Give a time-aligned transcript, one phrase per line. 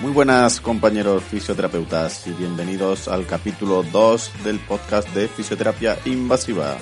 [0.00, 6.76] Muy buenas compañeros fisioterapeutas y bienvenidos al capítulo 2 del podcast de fisioterapia invasiva.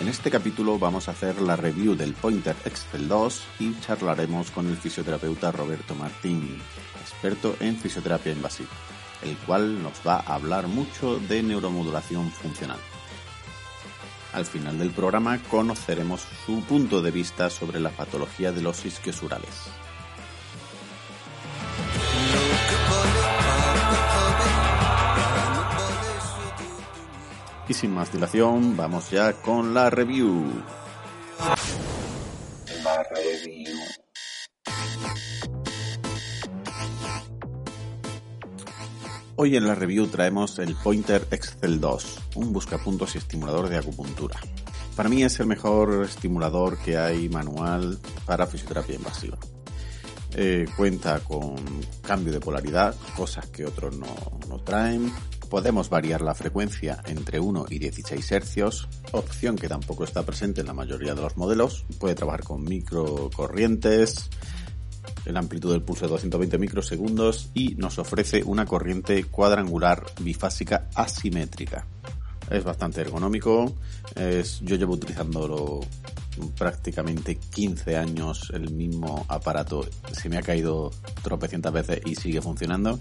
[0.00, 4.66] En este capítulo vamos a hacer la review del Pointer Excel 2 y charlaremos con
[4.66, 6.58] el fisioterapeuta Roberto Martín,
[7.02, 8.70] experto en fisioterapia invasiva,
[9.22, 12.78] el cual nos va a hablar mucho de neuromodulación funcional.
[14.32, 19.70] Al final del programa conoceremos su punto de vista sobre la patología de los isquiosurales.
[27.68, 30.62] Y sin más dilación, vamos ya con la review.
[39.38, 44.40] Hoy en la review traemos el Pointer Excel 2, un buscapuntos y estimulador de acupuntura.
[44.96, 49.36] Para mí es el mejor estimulador que hay manual para fisioterapia invasiva.
[50.32, 51.56] Eh, cuenta con
[52.00, 54.06] cambio de polaridad, cosas que otros no,
[54.48, 55.12] no traen.
[55.50, 60.66] Podemos variar la frecuencia entre 1 y 16 hercios, opción que tampoco está presente en
[60.66, 61.84] la mayoría de los modelos.
[62.00, 64.30] Puede trabajar con microcorrientes,
[65.26, 71.86] la amplitud del pulso de 220 microsegundos y nos ofrece una corriente cuadrangular bifásica asimétrica.
[72.50, 73.74] Es bastante ergonómico,
[74.14, 75.80] es, yo llevo utilizándolo
[76.56, 80.90] prácticamente 15 años el mismo aparato, se me ha caído
[81.22, 83.00] tropecientas veces y sigue funcionando.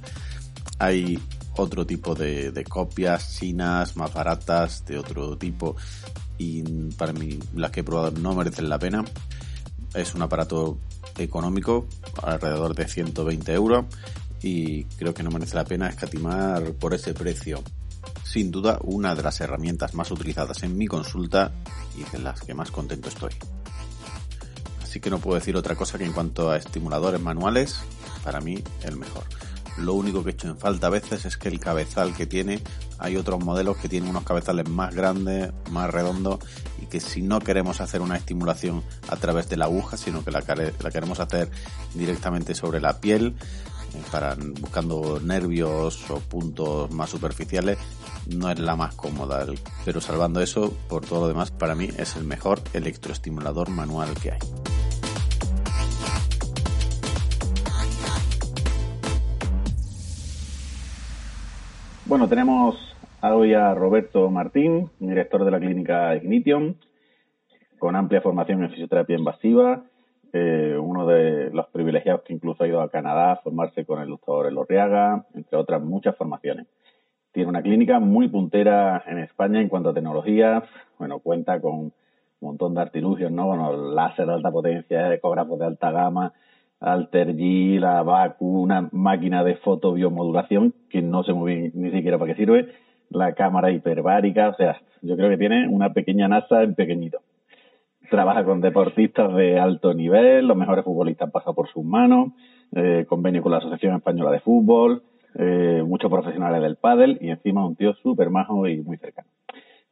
[0.80, 1.19] Hay
[1.58, 5.75] otro tipo de copias chinas más baratas de otro tipo
[6.38, 9.03] y para mí las que he probado no merecen la pena.
[9.94, 10.78] Es un aparato
[11.18, 11.88] económico,
[12.22, 13.86] alrededor de 120 euros,
[14.42, 17.64] y creo que no merece la pena escatimar por ese precio.
[18.24, 21.52] Sin duda, una de las herramientas más utilizadas en mi consulta
[21.98, 23.34] y de las que más contento estoy.
[24.84, 27.80] Así que no puedo decir otra cosa que en cuanto a estimuladores manuales,
[28.24, 29.24] para mí el mejor.
[29.78, 32.62] Lo único que he hecho en falta a veces es que el cabezal que tiene,
[32.97, 36.40] hay otros modelos que tienen unos cabezales más grandes, más redondos
[36.81, 40.31] y que si no queremos hacer una estimulación a través de la aguja, sino que
[40.31, 41.50] la, queremos hacer
[41.94, 43.35] directamente sobre la piel,
[43.94, 47.78] eh, buscando nervios o puntos más superficiales,
[48.28, 49.46] no es la más cómoda.
[49.84, 54.31] Pero salvando eso, por todo lo demás, para mí es el mejor electroestimulador manual que
[54.31, 54.40] hay.
[62.07, 62.75] Bueno, tenemos
[63.23, 66.77] hoy a Roberto Martín, director de la clínica Ignition,
[67.79, 69.85] con amplia formación en fisioterapia invasiva,
[70.31, 74.09] eh, uno de los privilegiados que incluso ha ido a Canadá a formarse con el
[74.09, 76.67] doctor Elorriaga, entre otras muchas formaciones.
[77.31, 80.63] Tiene una clínica muy puntera en España en cuanto a tecnologías,
[80.99, 81.93] bueno, cuenta con un
[82.39, 83.47] montón de artilugios, ¿no?
[83.47, 86.33] Bueno, láser de alta potencia, ecógrafos de alta gama,
[86.80, 92.18] Alter G, la Vacu, una máquina de fotobiomodulación que no sé muy bien ni siquiera
[92.18, 92.69] para qué sirve,
[93.09, 97.19] la cámara hiperbárica, o sea, yo creo que tiene una pequeña NASA en pequeñito.
[98.09, 102.34] Trabaja con deportistas de alto nivel, los mejores futbolistas pasan por sus manos,
[102.75, 105.03] eh, convenio con la Asociación Española de Fútbol,
[105.38, 109.28] eh, muchos profesionales del pádel y encima un tío súper majo y muy cercano.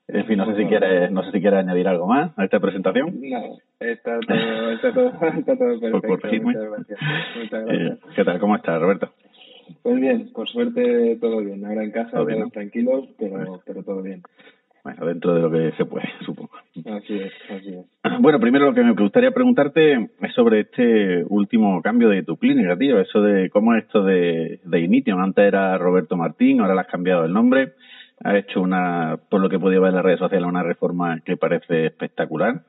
[0.07, 2.59] En fin, no sé si quieres, no sé si quieres añadir algo más a esta
[2.59, 3.19] presentación.
[3.21, 5.07] No, está todo, está todo,
[5.39, 6.43] está todo perfecto.
[6.43, 6.99] Muchas gracias.
[7.37, 7.91] Muchas gracias.
[7.91, 8.39] Eh, ¿Qué tal?
[8.39, 9.13] ¿Cómo estás, Roberto?
[9.81, 11.65] Pues bien, por suerte todo bien.
[11.65, 14.21] Ahora en casa, todos tranquilos, pero, pero todo bien.
[14.83, 16.51] Bueno, dentro de lo que se puede, supongo.
[16.85, 17.85] Así es, así es.
[18.19, 22.77] Bueno, primero lo que me gustaría preguntarte es sobre este último cambio de tu clínica,
[22.77, 22.99] tío.
[22.99, 25.21] Eso de cómo es esto de, de Initium.
[25.21, 27.73] Antes era Roberto Martín, ahora le has cambiado el nombre
[28.23, 31.19] ha hecho una, por lo que he podido ver en las redes sociales, una reforma
[31.21, 32.63] que parece espectacular.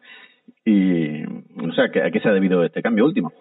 [0.64, 3.32] Y, o sea, ¿a qué se ha debido este cambio último?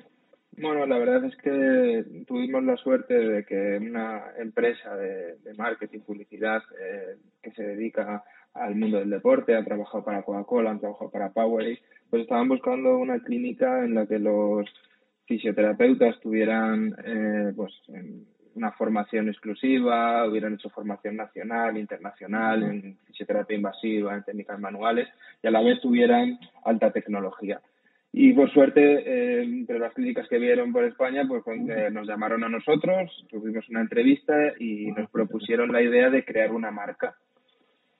[0.57, 6.61] Bueno, la verdad es que tuvimos la suerte de que una empresa de, marketing, publicidad,
[6.79, 8.23] eh, que se dedica
[8.53, 11.79] al mundo del deporte, ha trabajado para Coca-Cola, han trabajado para Powerade,
[12.09, 14.67] pues estaban buscando una clínica en la que los
[15.25, 17.73] fisioterapeutas tuvieran eh, pues
[18.55, 25.07] una formación exclusiva, hubieran hecho formación nacional, internacional, en fisioterapia invasiva, en técnicas manuales,
[25.41, 27.61] y a la vez tuvieran alta tecnología.
[28.15, 32.43] Y por suerte, eh, entre las clínicas que vieron por España, pues eh, nos llamaron
[32.43, 37.15] a nosotros, tuvimos una entrevista y nos propusieron la idea de crear una marca.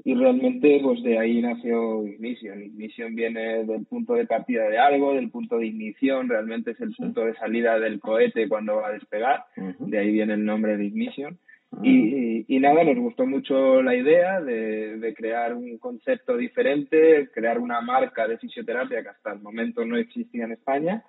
[0.06, 2.62] Y realmente, pues de ahí nació Ignition.
[2.62, 6.94] Ignition viene del punto de partida de algo, del punto de ignición, realmente es el
[6.94, 9.46] punto de salida del cohete cuando va a despegar.
[9.80, 11.38] De ahí viene el nombre de Ignition.
[11.82, 17.58] Y, y, nada, nos gustó mucho la idea de, de, crear un concepto diferente, crear
[17.58, 21.04] una marca de fisioterapia que hasta el momento no existía en España.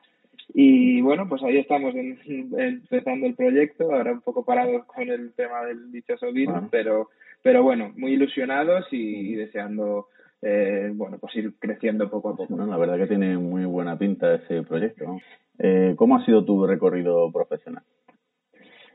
[0.52, 5.64] Y bueno, pues ahí estamos empezando el proyecto, ahora un poco parados con el tema
[5.64, 7.10] del dichoso virus, pero,
[7.44, 10.08] pero bueno, muy ilusionados y, deseando
[10.40, 12.56] eh, bueno, pues ir creciendo poco a poco.
[12.56, 15.18] la verdad que tiene muy buena pinta ese proyecto.
[15.58, 17.82] Eh, ¿Cómo ha sido tu recorrido profesional?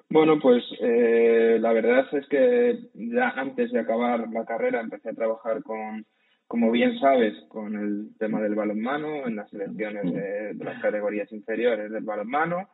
[0.10, 5.14] Bueno, pues eh, la verdad es que ya antes de acabar la carrera empecé a
[5.14, 6.08] trabajar con,
[6.50, 11.92] como bien sabes, con el tema del balonmano, en las selecciones de, las categorías inferiores
[11.92, 12.70] del balonmano.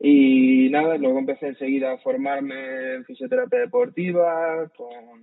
[0.00, 5.18] Y nada, luego empecé enseguida a formarme en fisioterapia deportiva, con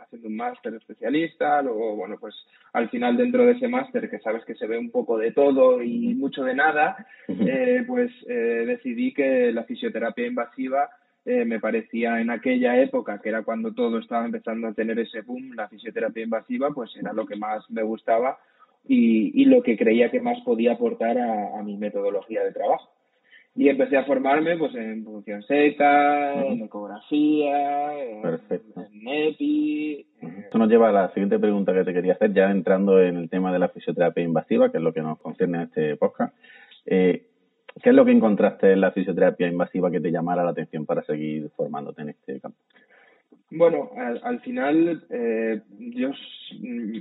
[0.00, 2.34] haciendo un máster especialista, luego, bueno, pues
[2.72, 5.82] al final dentro de ese máster, que sabes que se ve un poco de todo
[5.82, 10.88] y mucho de nada, eh, pues eh, decidí que la fisioterapia invasiva
[11.26, 15.20] eh, me parecía en aquella época, que era cuando todo estaba empezando a tener ese
[15.20, 18.38] boom, la fisioterapia invasiva, pues era lo que más me gustaba
[18.88, 22.96] y, lo que creía que más podía aportar a mi metodología de trabajo
[23.56, 28.22] y empecé a formarme pues en función seca, en ecografía, en,
[29.02, 30.06] NEPI.
[30.44, 33.30] Esto nos lleva a la siguiente pregunta que te quería hacer, ya entrando en el
[33.30, 36.36] tema de la fisioterapia invasiva, que es lo que nos concierne a este podcast.
[36.84, 37.28] Eh,
[37.82, 41.02] ¿Qué es lo que encontraste en la fisioterapia invasiva que te llamara la atención para
[41.02, 42.58] seguir formándote en este campo?
[43.50, 46.98] Bueno, al, final, eh, yo mm,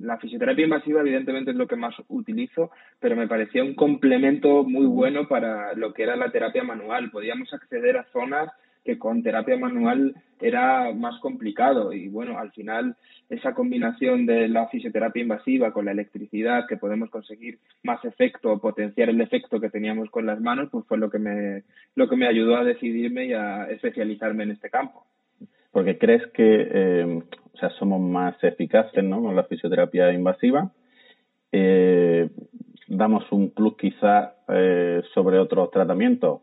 [0.00, 2.70] la fisioterapia invasiva evidentemente es lo que más utilizo,
[3.00, 7.10] pero me parecía un complemento muy bueno para lo que era la terapia manual.
[7.10, 8.50] Podíamos acceder a zonas
[8.84, 12.96] que con terapia manual era más complicado y bueno, al final
[13.30, 18.60] esa combinación de la fisioterapia invasiva con la electricidad que podemos conseguir más efecto o
[18.60, 21.62] potenciar el efecto que teníamos con las manos, pues fue lo que me
[21.94, 25.06] lo que me ayudó a decidirme y a especializarme en este campo
[25.74, 27.22] porque crees que eh,
[27.52, 29.20] o sea, somos más eficaces ¿no?
[29.20, 30.70] con la fisioterapia invasiva.
[31.50, 32.30] Eh,
[32.86, 36.42] damos un plus quizá eh, sobre otros tratamientos.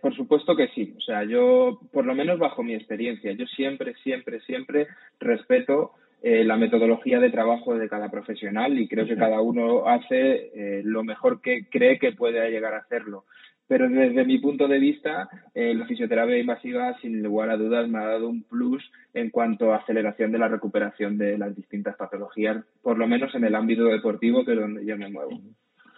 [0.00, 0.94] Por supuesto que sí.
[0.96, 4.88] O sea, yo, por lo menos bajo mi experiencia, yo siempre, siempre, siempre
[5.18, 5.92] respeto
[6.22, 11.40] la metodología de trabajo de cada profesional y creo que cada uno hace lo mejor
[11.40, 13.24] que cree que puede llegar a hacerlo
[13.70, 18.00] pero desde mi punto de vista, eh, la fisioterapia invasiva, sin lugar a dudas, me
[18.00, 18.82] ha dado un plus
[19.14, 23.44] en cuanto a aceleración de la recuperación de las distintas patologías, por lo menos en
[23.44, 25.40] el ámbito deportivo, que es donde yo me muevo.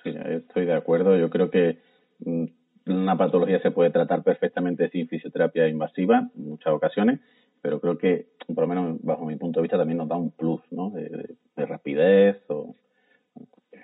[0.02, 1.16] Sí, estoy de acuerdo.
[1.16, 1.78] Yo creo que
[2.18, 2.44] mm,
[2.86, 7.20] una patología se puede tratar perfectamente sin fisioterapia invasiva en muchas ocasiones,
[7.60, 10.30] pero creo que, por lo menos bajo mi punto de vista, también nos da un
[10.30, 10.90] plus ¿no?
[10.90, 12.74] de, de rapidez o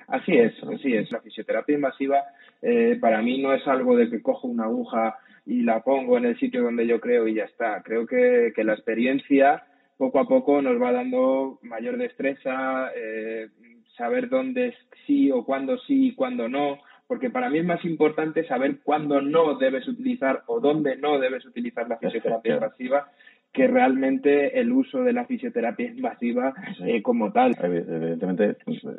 [0.09, 1.11] Así es, así es.
[1.13, 2.25] La fisioterapia invasiva
[2.63, 6.25] eh, para mí no es algo de que cojo una aguja y la pongo en
[6.25, 7.83] el sitio donde yo creo y ya está.
[7.83, 9.65] Creo que, que la experiencia
[9.99, 13.49] poco a poco nos va dando mayor destreza, eh,
[13.97, 14.75] saber dónde
[15.07, 16.79] sí o cuándo sí y cuándo no,
[17.09, 21.45] porque para mí es más importante saber cuándo no debes utilizar o dónde no debes
[21.47, 23.11] utilizar la fisioterapia invasiva
[23.53, 27.57] que realmente el uso de la fisioterapia invasiva eh, como tal.
[27.61, 28.57] Evidentemente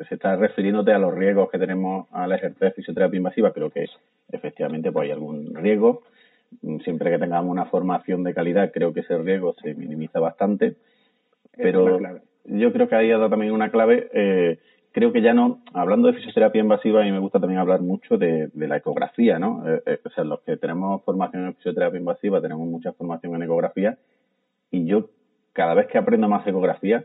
[0.07, 3.85] se está refiriéndote a los riesgos que tenemos al ejercer fisioterapia invasiva, pero que
[4.31, 6.01] efectivamente pues hay algún riesgo.
[6.83, 10.77] Siempre que tengamos una formación de calidad, creo que ese riesgo se minimiza bastante.
[11.55, 11.99] Pero
[12.45, 14.09] yo creo que ahí ha dado también una clave.
[14.13, 14.57] Eh,
[14.91, 18.17] creo que ya no, hablando de fisioterapia invasiva, a mí me gusta también hablar mucho
[18.17, 19.63] de, la ecografía, ¿no?
[19.67, 23.97] Eh, o sea, los que tenemos formación en fisioterapia invasiva, tenemos mucha formación en ecografía
[24.71, 25.09] y yo
[25.53, 27.03] cada vez que aprendo más ecografía,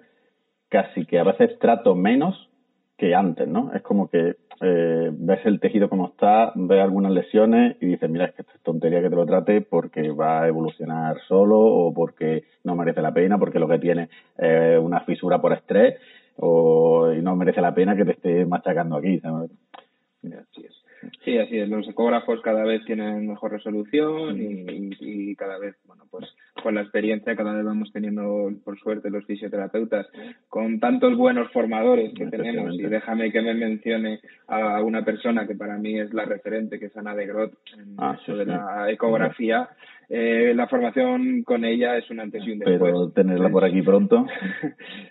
[0.68, 2.50] casi que a veces trato menos
[2.96, 3.72] que antes, ¿no?
[3.74, 8.26] Es como que eh, ves el tejido como está, ves algunas lesiones y dices, mira,
[8.26, 12.44] es que es tontería que te lo trate porque va a evolucionar solo o porque
[12.62, 15.96] no merece la pena, porque lo que tiene es una fisura por estrés
[16.36, 19.20] o y no merece la pena que te esté machacando aquí.
[19.24, 20.84] Así es.
[21.24, 21.68] Sí, así es.
[21.68, 26.24] Los ecógrafos cada vez tienen mejor resolución y, y, cada vez, bueno, pues
[26.62, 30.06] con la experiencia cada vez vamos teniendo, por suerte, los fisioterapeutas,
[30.48, 32.74] con tantos buenos formadores que tenemos.
[32.74, 36.86] Y déjame que me mencione a una persona que para mí es la referente, que
[36.86, 39.68] es Ana de Grot, en ah, de la ecografía.
[40.08, 42.80] Eh, la formación con ella es una antes y un después.
[42.80, 44.26] Pero tenerla por aquí pronto.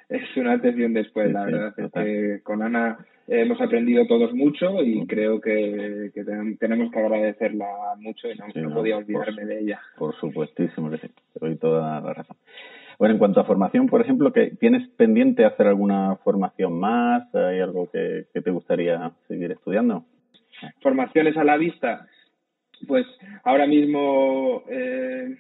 [0.10, 1.74] es una antes y un después, la verdad.
[1.78, 2.98] Es que con Ana
[3.28, 6.12] hemos aprendido todos mucho y creo que,
[6.60, 7.66] tenemos que agradecerla
[7.98, 9.80] mucho y no, podía olvidarme de ella.
[9.98, 12.38] Por supuestísimo que sí, te doy toda la razón.
[13.00, 17.34] Bueno, en cuanto a formación, por ejemplo, que ¿tienes pendiente hacer alguna formación más?
[17.34, 20.06] ¿Hay algo que, te gustaría seguir estudiando?
[20.82, 22.08] Formaciones a la vista.
[22.88, 23.06] Pues
[23.44, 25.38] ahora mismo eh,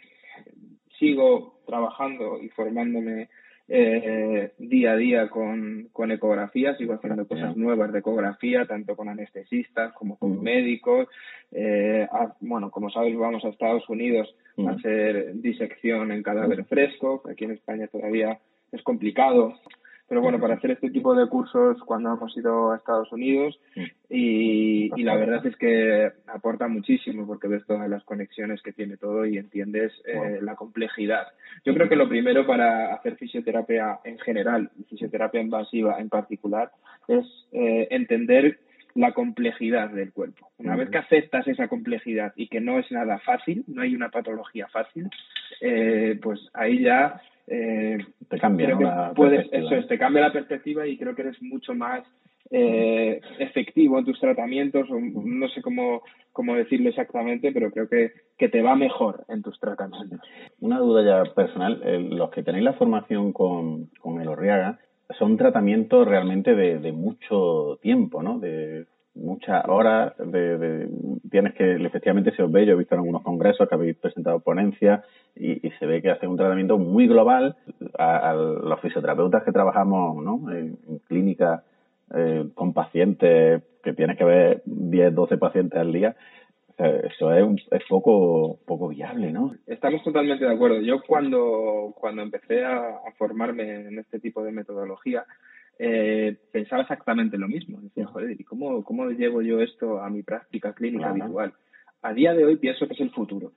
[0.99, 3.29] sigo trabajando y formándome
[3.67, 9.07] eh, día a día con, con ecografía, sigo haciendo cosas nuevas de ecografía, tanto con
[9.07, 11.07] anestesistas como con médicos.
[11.51, 12.07] Eh,
[12.41, 17.45] bueno, como sabes, vamos a Estados Unidos a hacer disección en cadáver fresco, que aquí
[17.45, 18.39] en España todavía
[18.71, 19.53] es complicado.
[20.09, 23.57] Pero bueno, para hacer este tipo de cursos cuando hemos ido a Estados Unidos
[24.09, 26.11] y, la verdad es que
[26.43, 31.27] aporta muchísimo porque ves todas las conexiones que tiene todo y entiendes eh, la complejidad.
[31.63, 36.69] Yo creo que lo primero para hacer fisioterapia en general y fisioterapia invasiva en particular
[37.07, 38.59] es eh, entender
[38.93, 40.51] la complejidad del cuerpo.
[40.57, 44.09] Una vez que aceptas esa complejidad y que no es nada fácil, no hay una
[44.09, 45.09] patología fácil,
[45.61, 49.13] eh, pues ahí ya eh, te cambia la
[49.51, 52.03] eso te cambia la perspectiva y creo que eres mucho más
[52.51, 58.11] eh, efectivo en tus tratamientos, o no sé cómo, cómo decirlo exactamente, pero creo que,
[58.37, 60.19] que te va mejor en tus tratamientos.
[60.59, 64.79] Una duda ya personal, los que tenéis la formación con, con el Orriaga,
[65.19, 68.39] son tratamientos realmente de, de mucho tiempo, ¿no?
[68.39, 68.85] De
[69.15, 70.89] muchas horas, de,
[71.29, 74.39] tienes que, efectivamente se os ve, yo he visto en algunos congresos que habéis presentado
[74.39, 75.03] ponencias
[75.35, 77.55] y, se ve que hace un tratamiento muy global
[77.97, 80.51] a, los fisioterapeutas que trabajamos ¿no?
[80.51, 81.63] en, clínicas
[82.13, 86.15] eh, con pacientes que tienes que ver 10, 12 pacientes al día.
[86.77, 89.55] eso es, es poco, poco viable, ¿no?
[89.67, 90.81] Estamos totalmente de acuerdo.
[90.81, 95.25] Yo cuando, cuando empecé a formarme en este tipo de metodología,
[95.79, 97.79] eh, pensaba exactamente lo mismo.
[97.81, 101.53] Decía, joder, ¿y cómo, cómo llevo yo esto a mi práctica clínica habitual?
[102.01, 103.51] A día de hoy pienso que es el futuro.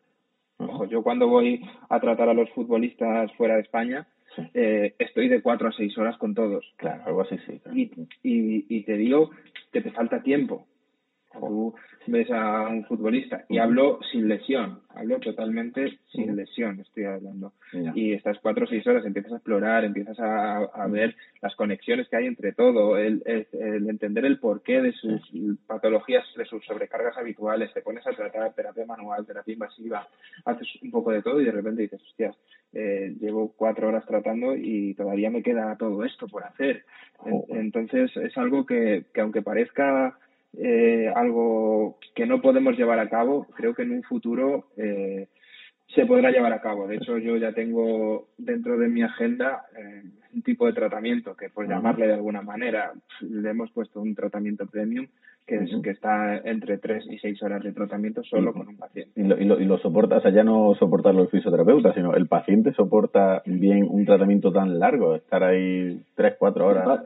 [0.58, 4.06] Ojo, yo cuando voy a tratar a los futbolistas fuera de España,
[4.54, 6.64] eh, estoy de cuatro a seis horas con todos.
[6.76, 7.60] Claro, algo así, sí.
[8.22, 9.30] Y, y, te digo
[9.72, 10.66] que te falta tiempo.
[11.40, 11.74] Tú
[12.06, 17.52] ves a un futbolista y hablo sin lesión, hablo totalmente sin lesión, estoy hablando.
[17.94, 22.16] Y estas cuatro o seis horas empiezas a explorar, empiezas a, ver las conexiones que
[22.16, 25.20] hay entre todo, el, entender el porqué de sus
[25.66, 30.06] patologías, de sus sobrecargas habituales, te pones a tratar terapia manual, terapia invasiva,
[30.44, 32.36] haces un poco de todo y de repente dices, hostias,
[32.72, 36.84] eh, llevo cuatro horas tratando y todavía me queda todo esto por hacer.
[37.48, 40.18] Entonces es algo que, que aunque parezca
[40.58, 45.28] eh, algo que no podemos llevar a cabo, creo que en un futuro eh,
[45.94, 46.86] se podrá llevar a cabo.
[46.86, 50.02] De hecho, yo ya tengo dentro de mi agenda eh,
[50.34, 54.66] un tipo de tratamiento que, por llamarle de alguna manera, le hemos puesto un tratamiento
[54.66, 55.06] premium
[55.46, 59.12] que, es, que está entre 3 y 6 horas de tratamiento solo con un paciente.
[59.14, 62.14] Y lo, y lo, y lo soporta, o sea, ya no soportarlo el fisioterapeuta, sino
[62.14, 67.02] el paciente soporta bien un tratamiento tan largo, estar ahí 3, 4 horas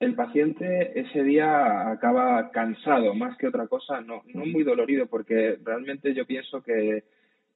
[0.00, 5.58] el paciente ese día acaba cansado más que otra cosa, no, no muy dolorido, porque
[5.64, 7.04] realmente yo pienso que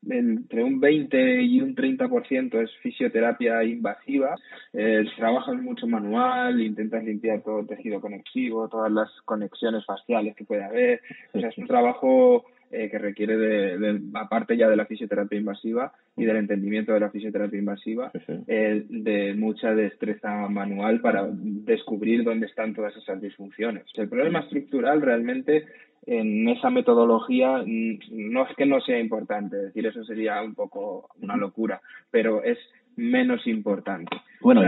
[0.09, 4.37] entre un 20 y un 30% es fisioterapia invasiva.
[4.73, 10.45] Eh, trabajas mucho manual, intentas limpiar todo el tejido conectivo, todas las conexiones faciales que
[10.45, 11.01] puede haber.
[11.35, 15.93] O sea, es un trabajo eh, que requiere, de, aparte ya de la fisioterapia invasiva
[16.17, 18.11] y del entendimiento de la fisioterapia invasiva,
[18.47, 23.85] eh, de mucha destreza manual para descubrir dónde están todas esas disfunciones.
[23.95, 25.67] El problema estructural realmente
[26.07, 31.09] en esa metodología no es que no sea importante, es decir, eso sería un poco
[31.21, 32.59] una locura, pero es
[32.99, 34.17] menos importante.
[34.41, 34.61] Bueno,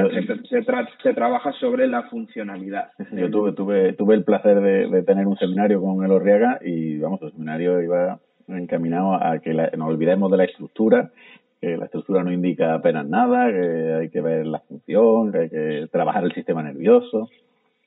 [0.49, 2.91] se, trabaja sobre la funcionalidad.
[3.13, 7.21] Yo tuve, tuve, tuve el placer de, tener un seminario con el Orriaga y, vamos,
[7.23, 11.11] el seminario iba encaminado a que nos olvidemos de la estructura,
[11.61, 15.51] que la estructura no indica apenas nada, que hay que ver la función, que hay
[15.51, 17.29] que trabajar el sistema nervioso.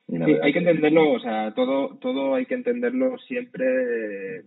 [0.08, 4.44] Sí, hay que entenderlo, o sea, todo, todo hay que entenderlo siempre,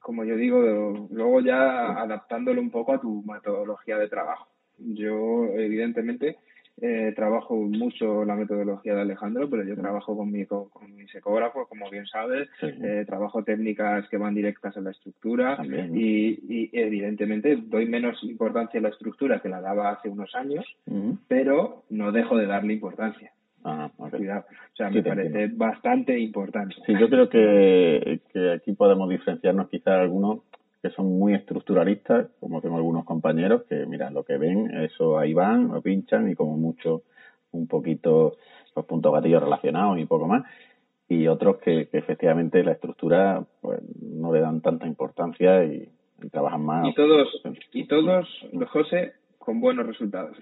[0.00, 6.38] como yo digo, luego ya adaptándolo un poco a tu metodología de trabajo yo, evidentemente,
[6.80, 11.68] eh, trabajo mucho la metodología de Alejandro, pero yo trabajo con, mi, con, mis ecógrafos,
[11.68, 17.86] como bien sabes, eh, trabajo técnicas que van directas a la estructura y, evidentemente doy
[17.86, 20.64] menos importancia a la estructura que la daba hace unos años,
[21.28, 23.30] pero no dejo de darle importancia.
[23.62, 24.10] Ah, O
[24.76, 26.74] sea, me parece bastante importante.
[26.84, 30.40] Sí, yo creo que, que aquí podemos diferenciarnos quizás algunos
[30.84, 35.32] que son muy estructuralistas, como tengo algunos compañeros que, mira, lo que ven, eso ahí
[35.32, 37.04] van, lo pinchan y como mucho
[37.52, 38.36] un poquito
[38.76, 40.44] los puntos gatillos relacionados y poco más.
[41.08, 45.88] Y otros que, efectivamente la estructura pues no le dan tanta importancia y,
[46.30, 46.86] trabajan más.
[46.86, 47.28] Y todos,
[47.72, 48.28] y todos,
[48.70, 50.36] José, con buenos resultados.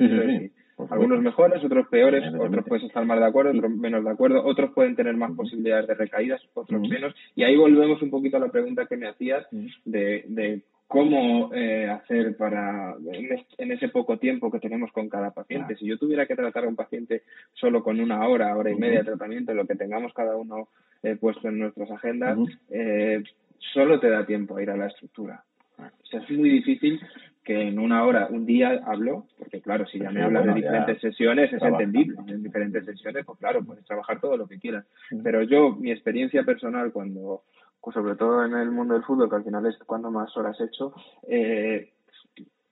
[0.91, 4.73] Algunos mejores, otros peores, otros puedes estar más de acuerdo, otros menos de acuerdo, otros
[4.73, 7.15] pueden tener más posibilidades de recaídas, otros menos.
[7.35, 9.47] Y ahí volvemos un poquito a la pregunta que me hacías
[9.85, 10.62] de, de
[10.93, 12.95] cómo eh, hacer para,
[13.57, 15.75] en, ese poco tiempo que tenemos con cada paciente.
[15.77, 17.23] Si yo tuviera que tratar a un paciente
[17.55, 20.69] solo con una hora, hora y media de tratamiento, lo que tengamos cada uno
[21.03, 23.23] eh, puesto en nuestras agendas, eh,
[23.73, 25.43] solo te da tiempo a ir a la estructura.
[25.79, 27.01] O sea, es muy difícil
[27.45, 31.01] que en una hora, un día hablo, porque claro, si ya me hablas de diferentes
[31.01, 32.17] sesiones, es entendible.
[32.29, 34.87] En diferentes sesiones, pues claro, puedes trabajar todo lo que quieras.
[35.23, 37.43] Pero yo, mi experiencia personal, cuando,
[37.81, 40.61] pues sobre todo en el mundo del fútbol, que al final es cuando más horas
[40.61, 40.95] he hecho,
[41.27, 41.93] eh,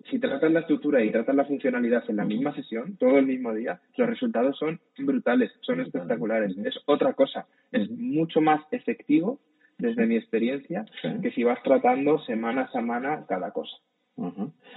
[0.09, 3.53] si tratas la estructura y tratas la funcionalidad en la misma sesión, todo el mismo
[3.55, 6.57] día, los resultados son brutales, son espectaculares.
[6.59, 9.41] Es otra cosa, es mucho más efectivo
[9.79, 10.85] desde mi experiencia
[11.23, 13.77] que si vas tratando semana a semana cada cosa.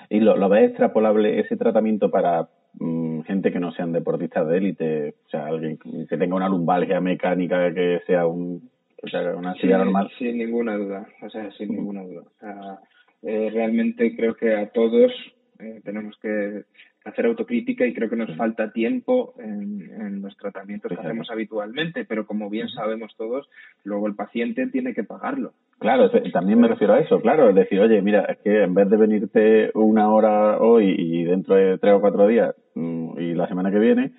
[0.09, 4.57] ¿Y lo, lo ves extrapolable ese tratamiento para mm, gente que no sean deportistas de
[4.57, 5.15] élite?
[5.25, 8.69] O sea, alguien que tenga una lumbalgia mecánica que sea un,
[9.01, 10.09] o sea, una silla normal.
[10.17, 12.21] Sin ninguna duda, o sea, sin ninguna duda.
[12.21, 12.79] O sea,
[13.23, 15.11] eh, realmente creo que a todos
[15.59, 16.63] eh, tenemos que
[17.05, 22.05] hacer autocrítica y creo que nos falta tiempo en, en los tratamientos que hacemos habitualmente,
[22.05, 23.49] pero como bien sabemos todos,
[23.83, 25.53] luego el paciente tiene que pagarlo.
[25.83, 28.89] Claro, también me refiero a eso, claro, es decir, oye, mira, es que en vez
[28.89, 33.49] de venirte una hora hoy y dentro de tres o cuatro días mm, y la
[33.49, 34.13] semana que viene,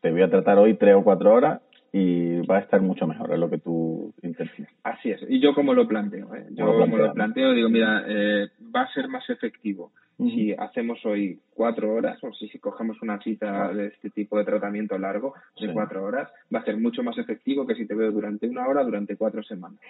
[0.00, 1.60] te voy a tratar hoy tres o cuatro horas
[1.92, 4.66] y va a estar mucho mejor, es lo que tú intentas.
[4.84, 6.46] Así es, y yo como lo planteo, ¿eh?
[6.52, 9.92] yo como lo planteo, digo, mira, eh, va a ser más efectivo
[10.30, 14.44] si hacemos hoy cuatro horas o si, si cogemos una cita de este tipo de
[14.44, 18.12] tratamiento largo de cuatro horas, va a ser mucho más efectivo que si te veo
[18.12, 19.80] durante una hora durante cuatro semanas.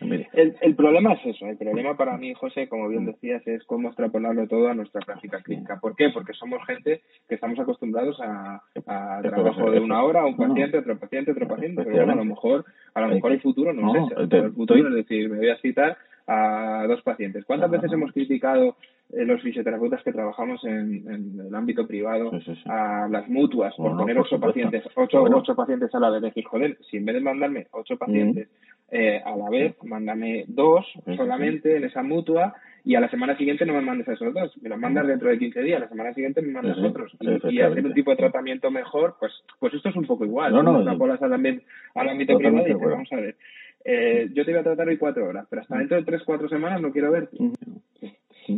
[0.00, 1.46] El, el, problema es eso.
[1.46, 5.40] El problema para mí, José, como bien decías, es cómo extrapolarlo todo a nuestra práctica
[5.42, 5.78] clínica.
[5.80, 6.10] ¿Por qué?
[6.10, 10.98] Porque somos gente que estamos acostumbrados a, a trabajo de una hora, un paciente, otro
[10.98, 11.82] paciente, otro paciente.
[11.84, 14.36] Pero bueno, a lo mejor, a lo mejor el futuro no, es ese.
[14.38, 17.44] El futuro es decir, me voy a citar a dos pacientes.
[17.44, 18.76] ¿Cuántas veces hemos criticado
[19.12, 22.30] eh, los fisioterapeutas que trabajamos en, el ámbito privado
[22.66, 26.22] a las mutuas por tener ocho pacientes, ocho, ocho pacientes a la vez?
[26.22, 28.48] Decir, joder, si en vez de mandarme ocho pacientes
[28.90, 30.86] eh, a la vez, mándame dos
[31.16, 34.56] solamente en esa mutua y a la semana siguiente no me mandes a esos dos,
[34.60, 37.16] me los mandas dentro de 15 días, la semana siguiente me mandas otros.
[37.20, 40.52] Y, hacer un tipo de tratamiento mejor, pues pues esto es un poco igual.
[40.52, 43.36] No, no, no, al, ámbito privado y vamos a ver
[43.84, 46.48] eh, yo te voy a tratar hoy cuatro horas, pero hasta dentro de tres, cuatro
[46.48, 47.36] semanas no quiero verte.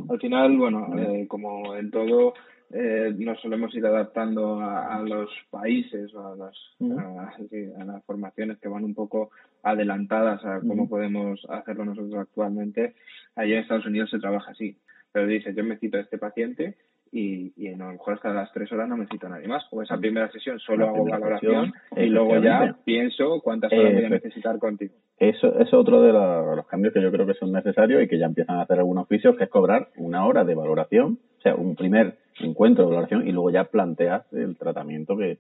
[0.09, 2.35] Al final, bueno, eh, como en todo,
[2.71, 8.69] eh, nos solemos ir adaptando a, los países o a las, a, las formaciones que
[8.69, 9.31] van un poco
[9.63, 12.95] adelantadas a cómo podemos hacerlo nosotros actualmente.
[13.35, 14.77] Allí en Estados Unidos se trabaja así.
[15.13, 16.77] Pero dice, yo me cito a este paciente
[17.13, 19.65] y, y a lo mejor hasta las tres horas no me cito a nadie más.
[19.71, 24.11] O esa primera sesión solo hago valoración y luego ya pienso cuántas horas voy a
[24.11, 24.95] necesitar contigo.
[25.19, 28.27] Eso es otro de los cambios que yo creo que son necesarios y que ya
[28.27, 31.75] empiezan a hacer algunos oficios, que es cobrar una hora de valoración, o sea, un
[31.75, 35.39] primer encuentro de valoración y luego ya planteas el tratamiento que,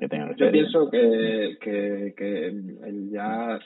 [0.00, 2.52] que tenga Yo pienso que, que, que
[3.10, 3.58] ya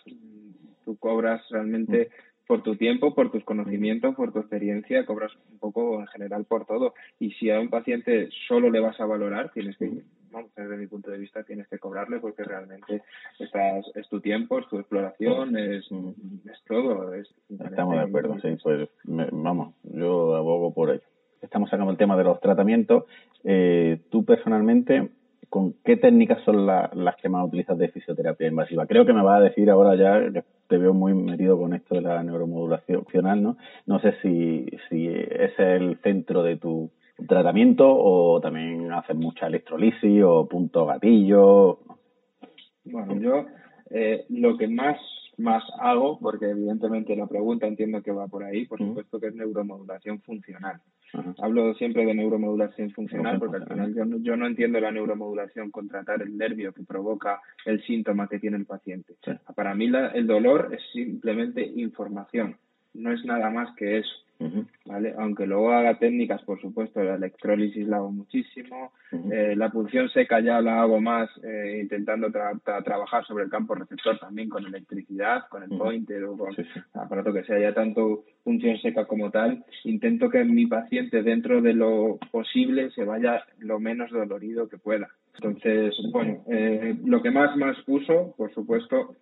[0.85, 2.11] tú cobras realmente
[2.53, 6.67] por tu tiempo, por tus conocimientos, por tu experiencia, cobras un poco en general por
[6.67, 6.93] todo.
[7.19, 9.91] Y si a un paciente solo le vas a valorar, tienes que,
[10.31, 13.05] vamos, desde mi punto de vista, tienes que cobrarle porque realmente
[13.38, 17.15] estás, es tu tiempo, es tu exploración, es, es todo.
[17.15, 21.07] Es Estamos de acuerdo, sí, pues vamos, yo abogo por ello.
[21.41, 23.05] Estamos sacando el tema de los tratamientos.
[23.45, 25.09] Eh, tú personalmente,
[25.53, 28.87] ¿con qué técnicas son las que más utilizas de fisioterapia invasiva?
[28.87, 31.95] Creo que me vas a decir ahora ya, que te veo muy metido con esto
[31.95, 33.59] de la neuromodulación funcional, ¿no?
[33.85, 36.91] No sé si, si ese es el centro de tu
[37.29, 41.81] tratamiento o también haces mucha electrolisis o punto gatillo.
[42.87, 43.45] Bueno, yo
[43.91, 44.97] eh, lo que más
[45.37, 49.35] más hago, porque evidentemente la pregunta entiendo que va por ahí, por supuesto que es
[49.35, 50.81] neuromodulación funcional.
[51.38, 55.70] Hablo siempre de neuromodulación funcional porque al final yo no, yo no entiendo la neuromodulación
[55.70, 59.14] con tratar el nervio que provoca el síntoma que tiene el paciente.
[59.55, 62.57] Para mí el dolor es simplemente información,
[62.94, 64.11] no es nada más que eso.
[64.85, 65.14] ¿Vale?
[65.18, 68.92] Aunque luego haga técnicas, por supuesto, la electrólisis la hago muchísimo,
[69.31, 74.18] eh, la punción seca ya la hago más eh, intentando trabajar sobre el campo receptor
[74.18, 76.55] también con electricidad, con el pointer o con
[76.94, 81.74] aparato que sea ya tanto punción seca como tal, intento que mi paciente dentro de
[81.74, 85.09] lo posible se vaya lo menos dolorido que pueda.
[85.35, 89.16] Entonces, bueno, eh, lo que más más uso, por supuesto,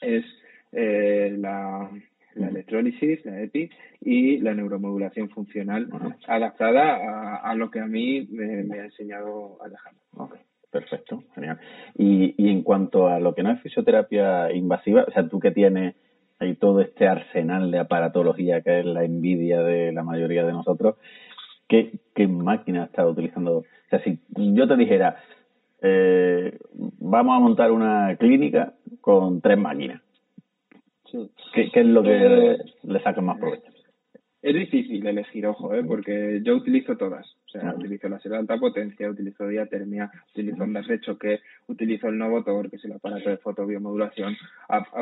[0.00, 0.24] es
[0.72, 1.90] la
[2.34, 5.88] la electrólisis, la EPI, y la neuromodulación funcional
[6.26, 10.02] adaptada a, lo que a mí me, ha enseñado Alejandro.
[10.12, 10.40] Okay.
[10.70, 11.58] Perfecto, genial.
[11.96, 15.50] Y, y en cuanto a lo que no es fisioterapia invasiva, o sea, tú que
[15.50, 15.96] tienes
[16.38, 20.96] ahí todo este arsenal de aparatología que es la envidia de la mayoría de nosotros,
[21.68, 23.58] ¿qué, qué máquina estás utilizando?
[23.58, 25.16] O sea, si yo te dijera,
[25.82, 26.58] eh,
[26.98, 30.02] vamos a montar una clínica con tres máquinas,
[31.52, 33.70] ¿Qué, es lo que eh, le saca más provecho?
[34.42, 35.84] Es difícil elegir, ojo, ¿eh?
[35.84, 37.26] porque yo utilizo todas.
[37.46, 42.16] O sea, utilizo la de alta potencia, utilizo diatermia, utilizo ondas de choque, utilizo el
[42.16, 44.34] Novotor, que es el aparato de fotobiomodulación,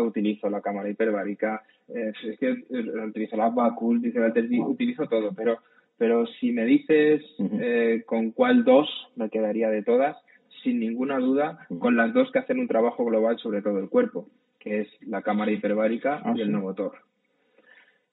[0.00, 4.32] utilizo la cámara hiperbárica, eh, es que eh, utilizo la Bacul, utilizo la
[4.66, 5.58] utilizo todo, pero
[5.98, 7.22] pero si me dices
[8.06, 10.16] con cuál dos me quedaría de todas,
[10.62, 14.28] sin ninguna duda, con las dos que hacen un trabajo global sobre todo el cuerpo
[14.68, 16.92] que es la cámara hiperbárica ah, y el no motor.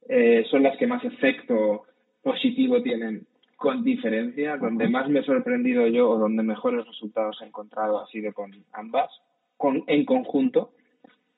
[0.07, 1.83] Eh, son las que más efecto
[2.23, 4.55] positivo tienen con diferencia.
[4.55, 8.51] Donde más me he sorprendido yo o donde mejores resultados he encontrado ha sido con
[8.71, 9.09] ambas,
[9.57, 10.71] con, en conjunto.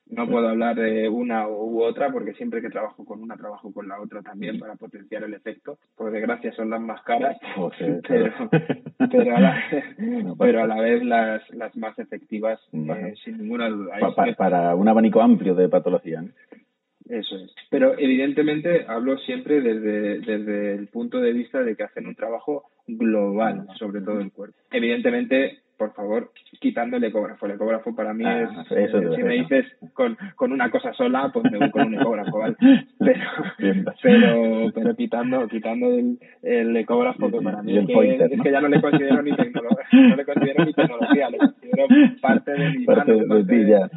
[0.10, 3.88] No puedo hablar de una u otra porque siempre que trabajo con una trabajo con
[3.88, 5.78] la otra también para potenciar el efecto.
[5.96, 7.38] Por desgracia son las más caras,
[8.08, 8.34] pero,
[9.12, 9.64] pero, a la,
[10.38, 13.98] pero a la vez las, las más efectivas eh, sin ninguna duda.
[14.38, 16.24] para un abanico amplio de patología.
[17.10, 17.54] Eso es.
[17.70, 22.66] Pero evidentemente hablo siempre desde, desde el punto de vista de que hacen un trabajo
[22.86, 24.58] global sobre todo el cuerpo.
[24.72, 27.46] Evidentemente por favor, quitando el ecógrafo.
[27.46, 31.30] El ecógrafo para mí ah, es, eso si me dices con, con una cosa sola,
[31.32, 32.56] pues me voy con un ecógrafo, ¿vale?
[33.00, 33.22] Pero,
[34.02, 38.60] pero, pero quitando, quitando el, el ecógrafo, que para mí es, que, es que ya
[38.60, 41.88] no le considero ni tecnología, no le considero ni tecnología, le considero
[42.22, 43.90] parte de mi parte De, ti, ya.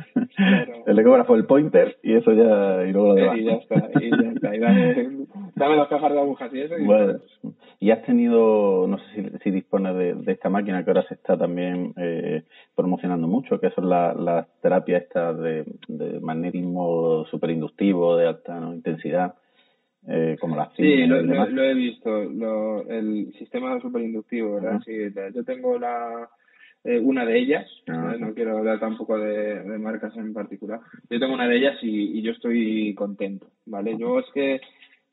[0.86, 3.38] El ecógrafo, el pointer, y eso ya, y luego lo demás.
[3.38, 4.54] Y ya está, y ya está.
[4.54, 5.10] Y dame,
[5.56, 6.78] dame dos cajas de agujas y eso.
[6.78, 7.18] Y bueno,
[7.82, 11.14] y has tenido, no sé si, si dispones de, de esta máquina que ahora se
[11.14, 12.42] está también eh,
[12.76, 15.64] promocionando mucho, que son las terapias estas de,
[16.20, 19.34] magnetismo superinductivo de alta intensidad,
[20.06, 21.16] eh, como las Sí, lo,
[21.64, 22.20] he visto,
[22.86, 24.82] el sistema superinductivo, ¿verdad?
[24.84, 24.92] Sí,
[25.34, 26.28] yo tengo la
[26.84, 31.32] eh, una de ellas, ah, no quiero hablar tampoco de, marcas en particular, yo tengo
[31.32, 33.96] una de ellas y, y yo estoy contento, ¿vale?
[33.96, 34.60] Yo es que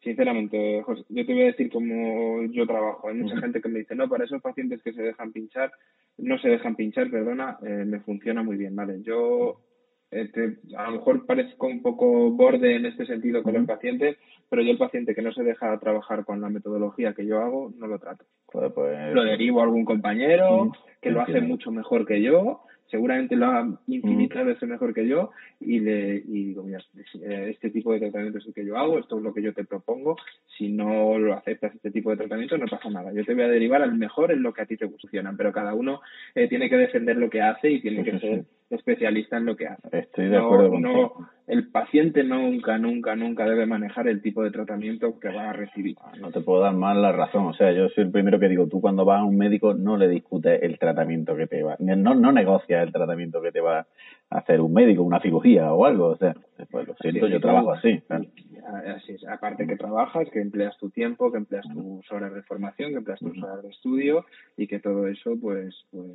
[0.02, 3.10] sinceramente, José, yo te voy a decir cómo yo trabajo.
[3.10, 5.72] Hay mucha gente que me dice, no, para esos pacientes que se dejan pinchar,
[6.18, 9.02] no se dejan pinchar, perdona, eh, me funciona muy bien, ¿vale?
[9.02, 9.62] Yo
[10.10, 14.18] este, a lo mejor parezco un poco borde en este sentido con los pacientes,
[14.50, 17.74] pero yo el paciente que no se deja trabajar con la metodología que yo hago,
[17.78, 18.26] no lo trato.
[18.52, 19.14] pues...
[19.14, 23.80] Lo derivo a algún compañero que lo hace mucho mejor que yo seguramente lo haga
[23.88, 28.40] infinitas veces mejor que yo y le y digo, mira, eh, este tipo de tratamiento
[28.40, 30.16] es el que yo hago, esto es lo que yo te propongo,
[30.58, 33.50] si no lo aceptas este tipo de tratamiento no pasa nada, yo te voy a
[33.50, 36.02] derivar al mejor en lo que a ti te funciona, pero cada uno
[36.36, 39.68] eh, tiene que defender lo que hace y tiene que ser especialista en lo que
[39.68, 39.88] hace.
[39.92, 40.80] Estoy de acuerdo.
[40.80, 41.14] No,
[41.48, 45.96] el paciente nunca, nunca, nunca debe manejar el tipo de tratamiento que va a recibir.
[46.20, 47.46] No te puedo dar más la razón.
[47.46, 49.96] O sea, yo soy el primero que digo, tú cuando vas a un médico no
[49.96, 53.88] le discutes el tratamiento que te va, no, no negocias el tratamiento que te va
[54.30, 56.08] a hacer un médico, una cirugía o algo.
[56.08, 56.36] O sea,
[56.70, 58.02] pues lo siento, yo trabajo así.
[58.10, 59.26] Así es.
[59.28, 63.20] Aparte que trabajas, que empleas tu tiempo, que empleas tus horas de formación, que empleas
[63.20, 64.26] tus horas de estudio
[64.58, 66.12] y que todo eso, pues, pues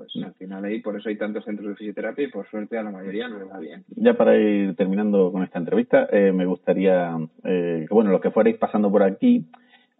[0.00, 2.82] pues al final ahí por eso hay tantos centros de fisioterapia y por suerte a
[2.82, 3.84] la mayoría no le va bien.
[3.96, 8.30] Ya para ir terminando con esta entrevista, eh, me gustaría eh, que, bueno, los que
[8.30, 9.44] fuerais pasando por aquí,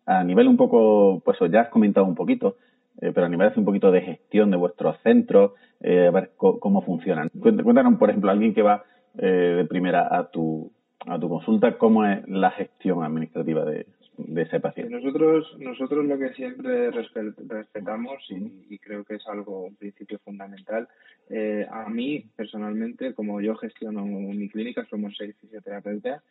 [0.06, 2.56] a nivel un poco, pues ya has comentado un poquito,
[3.02, 6.80] eh, pero a nivel de un poquito de gestión de vuestros centros, a ver cómo
[6.80, 7.28] funcionan.
[7.38, 8.84] Cuéntanos, por ejemplo, alguien que va
[9.14, 10.72] de primera a tu,
[11.06, 13.86] a tu consulta, ¿cómo es la gestión administrativa de,
[14.26, 14.94] de ese paciente.
[14.94, 20.88] Nosotros, nosotros lo que siempre respetamos y, creo que es algo, un principio fundamental,
[21.28, 26.22] eh, a mí personalmente, como yo gestiono mi clínica, somos seis fisioterapeutas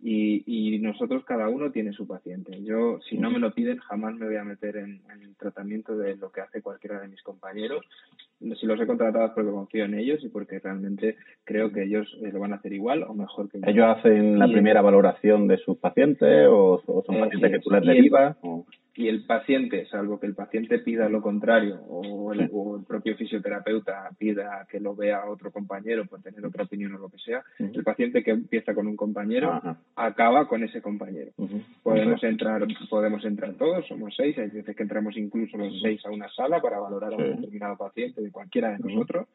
[0.00, 2.62] y, y nosotros cada uno tiene su paciente.
[2.62, 6.16] Yo, si no me lo piden, jamás me voy a meter en, el tratamiento de
[6.16, 7.84] lo que hace cualquiera de mis compañeros.
[8.58, 12.08] Si los he contratado es porque confío en ellos y porque realmente creo que ellos
[12.22, 13.66] eh, lo van a hacer igual o mejor que yo.
[13.66, 18.36] ¿Ellos hacen la primera valoración de sus pacientes o, son pacientes que tú les derivas?
[19.00, 22.50] y el paciente, salvo que el paciente pida lo contrario o el,
[22.86, 27.18] propio fisioterapeuta pida que lo vea otro compañero por tener otra opinión o lo que
[27.18, 29.60] sea, el paciente que empieza con un compañero
[29.96, 31.32] acaba con ese compañero.
[31.82, 36.10] Podemos entrar podemos entrar todos, somos seis, hay veces que entramos incluso los seis a
[36.10, 39.26] una sala para valorar a un determinado paciente de cualquiera de nosotros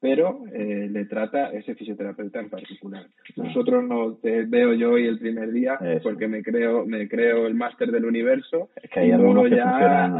[0.00, 3.06] pero eh, le trata ese fisioterapeuta en particular.
[3.36, 7.54] Nosotros no te veo yo hoy el primer día porque me creo me creo el
[7.54, 10.14] máster del universo y luego ya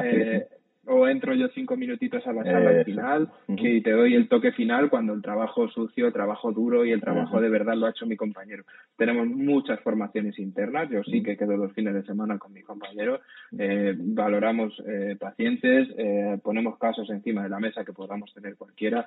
[0.87, 4.53] o entro yo cinco minutitos a la sala al final y te doy el toque
[4.53, 7.91] final cuando el trabajo sucio, el trabajo duro y el trabajo de verdad lo ha
[7.91, 8.65] hecho mi compañero.
[8.97, 13.21] Tenemos muchas formaciones internas, yo sí que quedo los fines de semana con mi compañero,
[13.59, 19.07] eh, valoramos eh, pacientes, eh, ponemos casos encima de la mesa que podamos tener cualquiera,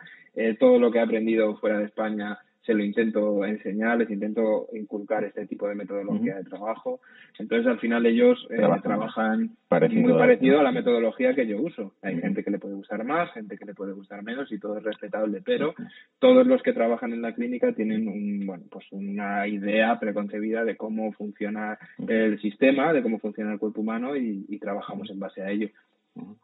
[0.60, 2.38] todo lo que he aprendido fuera de España
[2.68, 7.00] se lo intento enseñar, les intento inculcar este tipo de metodología de trabajo.
[7.40, 9.52] Entonces, al final ellos eh, trabajan
[9.92, 11.94] muy parecido a la metodología que yo uso.
[12.02, 14.78] Hay gente que le puede gustar más, gente que le puede gustar menos y todo
[14.78, 15.76] es respetable, pero
[16.20, 20.76] todos los que trabajan en la clínica tienen un, bueno, pues una idea preconcebida de
[20.76, 25.42] cómo funciona el sistema, de cómo funciona el cuerpo humano y, y trabajamos en base
[25.42, 25.70] a ello.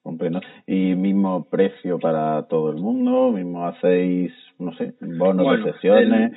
[0.01, 0.41] Comprendo.
[0.67, 3.31] ¿Y mismo precio para todo el mundo?
[3.31, 6.31] ¿Mismo hacéis, no sé, bonos de sesiones?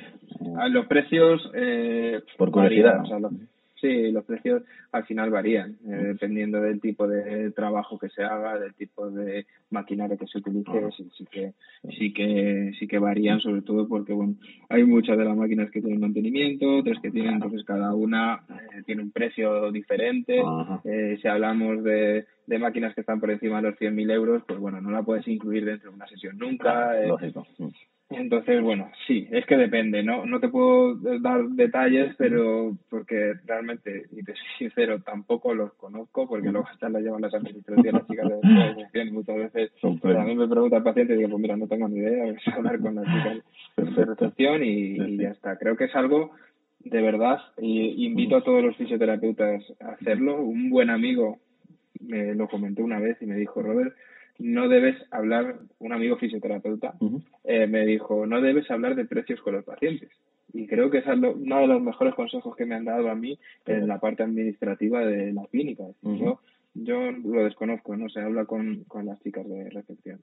[0.69, 1.49] los precios...
[1.53, 3.03] Eh, Por curiosidad.
[3.79, 8.57] Sí, los precios al final varían, eh, dependiendo del tipo de trabajo que se haga,
[8.57, 10.71] del tipo de maquinaria que se utilice,
[11.15, 11.53] sí, que
[11.97, 14.35] sí que sí que varían, sobre todo porque bueno,
[14.69, 18.81] hay muchas de las máquinas que tienen mantenimiento, otras que tienen, entonces cada una eh,
[18.85, 20.41] tiene un precio diferente.
[20.83, 24.59] Eh, si hablamos de, de máquinas que están por encima de los 100.000 euros, pues
[24.59, 26.99] bueno, no la puedes incluir dentro de una sesión nunca.
[27.05, 27.45] Lógico.
[28.09, 30.25] Entonces, bueno, sí, es que depende, ¿no?
[30.25, 36.25] No te puedo dar detalles, pero porque realmente, y te soy sincero, tampoco los conozco,
[36.25, 40.23] porque luego hasta las llevan las administraciones, las chicas de recepción, y muchas veces a
[40.23, 42.55] mí me pregunta el paciente y digo, pues mira, no tengo ni idea, voy a
[42.55, 45.57] hablar con las chicas de recepción y, ya está.
[45.57, 46.31] Creo que es algo
[46.79, 50.41] de verdad, y invito a todos los fisioterapeutas a hacerlo.
[50.41, 51.39] Un buen amigo
[51.99, 53.93] me lo comentó una vez y me dijo, Robert,
[54.39, 56.95] no debes hablar, un amigo fisioterapeuta
[57.43, 60.09] eh, me dijo, no debes hablar de precios con los pacientes.
[60.53, 63.37] Y creo que es uno de los mejores consejos que me han dado a mí
[63.65, 65.83] en la parte administrativa de la clínica.
[66.01, 66.39] yo,
[66.73, 70.19] yo lo desconozco, no se habla con, con las chicas de recepción.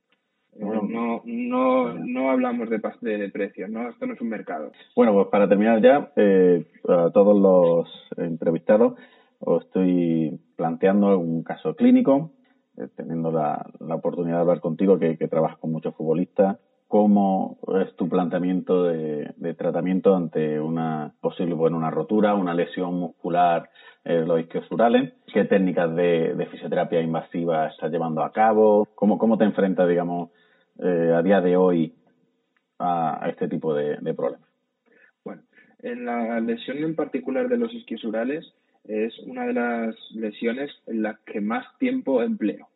[0.56, 2.78] Eh, no, no, no hablamos de,
[3.18, 3.88] de precios, ¿no?
[3.88, 4.72] Esto no es un mercado.
[4.94, 8.94] Bueno, pues para terminar ya, eh, a todos los entrevistados,
[9.40, 12.30] os estoy planteando un caso clínico
[12.76, 16.58] eh, teniendo la, la, oportunidad de hablar contigo, que, que, trabajas con muchos futbolistas,
[16.88, 22.94] ¿cómo es tu planteamiento de, de tratamiento ante una posible, bueno, una rotura, una lesión
[22.94, 23.70] muscular
[24.04, 25.14] eh, los isquiosurales?
[25.32, 28.88] ¿Qué técnicas de, de, fisioterapia invasiva estás llevando a cabo?
[28.94, 30.30] ¿Cómo, cómo te enfrentas, digamos,
[30.78, 31.94] eh, a día de hoy
[32.78, 34.48] a, a este tipo de, de problemas?
[35.24, 35.42] Bueno,
[35.80, 38.44] en la lesión en particular de los isquiosurales,
[38.84, 42.68] es una de las lesiones en las que más tiempo empleo.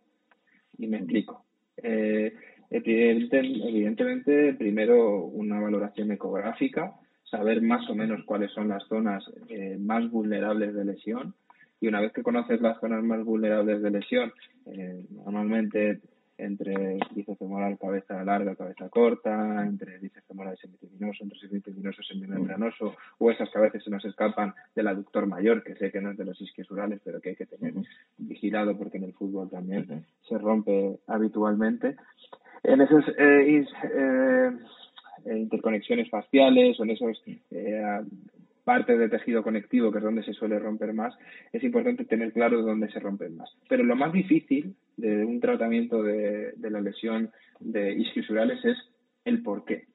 [0.79, 1.44] Y me explico.
[1.77, 2.35] Eh,
[2.71, 6.94] evidentemente, primero una valoración ecográfica,
[7.25, 11.35] saber más o menos cuáles son las zonas eh, más vulnerables de lesión.
[11.81, 14.33] Y una vez que conoces las zonas más vulnerables de lesión,
[14.66, 16.01] eh, normalmente
[16.38, 23.31] entre bíceps femoral, cabeza larga, cabeza corta, entre bíceps femoral semiteminoso, entre semiteminoso, semimembranoso, o
[23.31, 26.16] esas que a veces se nos escapan del aductor mayor, que sé que no es
[26.16, 27.74] de los isquiosurales, pero que hay que tener
[28.16, 31.96] vigilado porque en el fútbol también se rompe habitualmente.
[32.62, 34.53] En esas eh, eh,
[35.27, 38.01] interconexiones faciales o en esos eh,
[38.68, 41.16] parte de tejido conectivo, que es donde se suele romper más,
[41.54, 43.48] es importante tener claro dónde se rompen más.
[43.66, 48.76] Pero lo más difícil de un tratamiento de, la lesión de isquiosurales es
[49.24, 49.87] el por qué.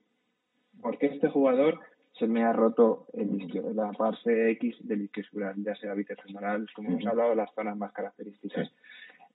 [0.81, 1.81] ¿Por qué este jugador
[2.17, 6.65] se me ha roto el isquio, la parte X del isquiosural, ya sea bíceps femoral,
[6.73, 8.71] como hemos hablado, las zonas más características?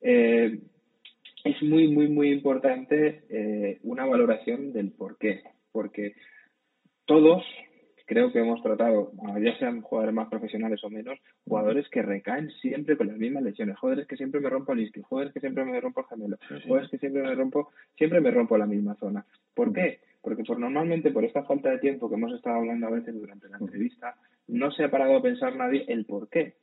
[0.01, 0.59] Eh,
[1.44, 6.16] es muy, muy, muy importante eh, una valoración del por qué, porque
[7.07, 7.44] todos
[8.09, 12.97] creo que hemos tratado, ya sean jugadores más profesionales o menos, jugadores que recaen siempre
[12.97, 15.79] con las mismas lesiones, jugadores que siempre me rompo el isquio, jugadores que siempre me
[15.79, 19.27] rompo el gemelo, jugadores que siempre me rompo, siempre me rompo la misma zona.
[19.55, 20.01] ¿Por qué?
[20.23, 23.49] Porque por normalmente por esta falta de tiempo que hemos estado hablando a veces durante
[23.51, 24.16] la entrevista,
[24.49, 26.55] no se ha parado a pensar nadie el por qué.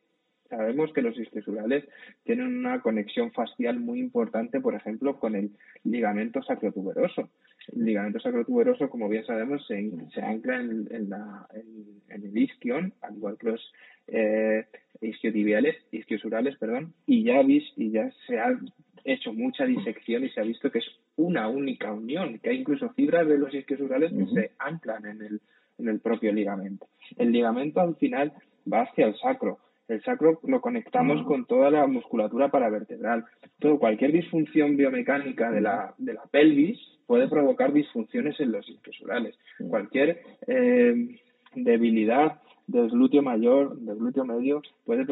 [0.50, 1.86] Sabemos que los isquiosurales
[2.24, 5.52] tienen una conexión facial muy importante, por ejemplo, con el
[5.84, 7.30] ligamento sacrotuberoso.
[7.74, 12.94] El ligamento sacrotuberoso, como bien sabemos, se, se ancla en, en, la, en, el isquion,
[13.02, 13.74] al igual que los
[14.08, 14.66] eh,
[15.02, 18.58] isquiotibiales, isquiosurales, perdón, y ya, vis, y ya se ha
[19.04, 22.90] hecho mucha disección y se ha visto que es una única unión, que hay incluso
[22.90, 25.42] fibras de los isquiosurales que se anclan en el,
[25.78, 26.88] en el propio ligamento.
[27.18, 28.34] El ligamento al final
[28.72, 29.60] va hacia el sacro.
[29.88, 33.26] El sacro lo conectamos con toda la musculatura paravertebral.
[33.60, 39.38] Todo, cualquier disfunción biomecánica de la, de la pelvis puede provocar disfunciones en los isquiosurales.
[39.70, 41.20] Cualquier eh,
[41.54, 45.06] debilidad del glúteo mayor, del glúteo medio, puede eh,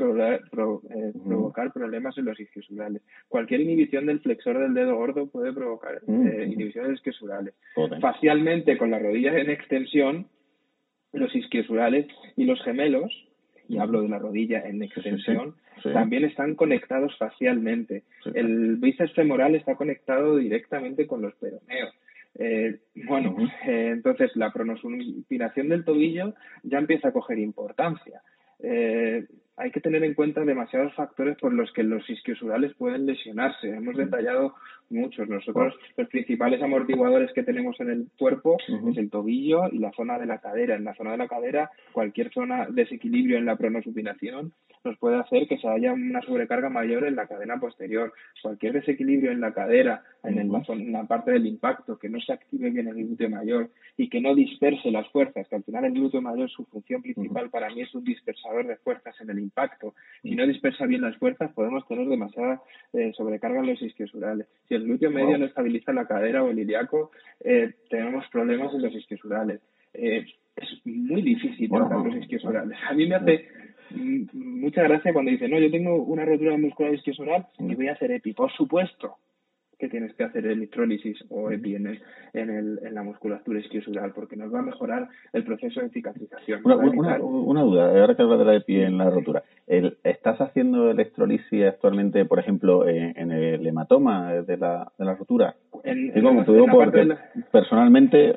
[1.23, 3.03] provocar problemas en los isquiosurales.
[3.27, 7.53] Cualquier inhibición del flexor del dedo gordo puede provocar eh, inhibiciones isquiosurales.
[8.01, 10.27] Facialmente, con las rodillas en extensión,
[11.11, 13.11] los isquiosurales y los gemelos,
[13.67, 18.03] y hablo de la rodilla en extensión, también están conectados facialmente.
[18.33, 21.93] El bíceps femoral está conectado directamente con los peroneos.
[22.35, 23.35] Eh, bueno,
[23.67, 28.21] eh, entonces la pronosupinación del tobillo ya empieza a coger importancia.
[28.59, 33.69] Eh, hay que tener en cuenta demasiados factores por los que los isquiosurales pueden lesionarse.
[33.69, 34.55] Hemos detallado
[34.89, 35.27] muchos.
[35.27, 38.57] Nosotros los principales amortiguadores que tenemos en el cuerpo
[38.89, 40.75] es el tobillo y la zona de la cadera.
[40.75, 45.47] En la zona de la cadera, cualquier zona desequilibrio en la pronosupinación nos puede hacer
[45.47, 48.13] que se haya una sobrecarga mayor en la cadena posterior.
[48.41, 50.51] Cualquier desequilibrio en la cadera, en,
[50.91, 54.35] la parte del impacto, que no se active bien el glúteo mayor y que no
[54.35, 57.95] disperse las fuerzas, que al final el glúteo mayor, su función principal para mí es
[57.95, 59.93] un dispersador de fuerzas en el impacto.
[60.21, 64.47] Si no dispersa bien las fuerzas, podemos tener demasiada eh, sobrecarga en los isquiosurales.
[64.67, 68.81] Si el glúteo medio no estabiliza la cadera o el ilíaco, eh, tenemos problemas en
[68.81, 69.61] los isquiosurales.
[69.93, 72.77] Eh, es muy difícil tratar los isquiosurales.
[72.87, 73.47] A mí me hace
[74.33, 78.11] mucha gracia cuando dicen, no, yo tengo una rotura muscular isquiosural y voy a hacer
[78.11, 78.33] EPI.
[78.33, 79.17] Por supuesto,
[79.77, 81.99] que tienes que hacer electrólisis o EPI en,
[82.33, 86.61] en, el, en la musculatura isquiosural, porque nos va a mejorar el proceso de cicatrización.
[86.63, 89.43] Una, una, duda, ahora que hablas de la EPI en la rotura,
[90.03, 95.55] ¿estás haciendo electrolisis actualmente, por ejemplo, en, el hematoma de la, de la rotura?
[95.83, 96.11] En,
[96.71, 97.07] porque
[97.51, 98.33] personalmente,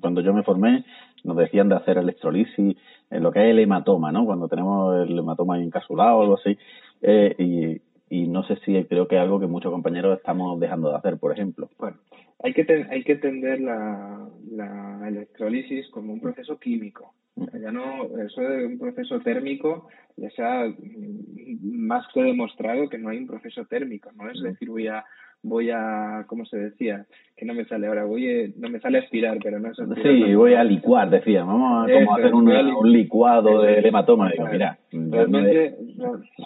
[0.00, 0.84] cuando yo me formé,
[1.24, 2.76] nos decían de hacer electrolisis
[3.10, 4.24] en lo que es el hematoma, ¿no?
[4.24, 6.56] Cuando tenemos el hematoma encasulado o algo así,
[7.02, 7.80] eh, y
[8.12, 11.16] y no sé si creo que es algo que muchos compañeros estamos dejando de hacer,
[11.16, 11.70] por ejemplo.
[11.78, 11.96] Bueno,
[12.42, 17.14] hay que, hay que entender la, la electrolisis como un proceso químico.
[17.36, 20.72] Ya no, eso de un proceso térmico, ya sea
[21.62, 25.04] más que demostrado que no hay un proceso térmico, no es decir, voy a
[25.42, 27.04] voy a, ¿cómo se decía?
[27.36, 29.76] Que no me sale ahora, voy a, no me sale a aspirar, pero no es
[30.02, 34.30] Sí, voy a licuar, decía, vamos a, como hacer un licuado de hematoma.
[34.30, 35.76] Digo, mira, realmente,